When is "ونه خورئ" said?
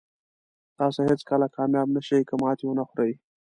2.67-3.13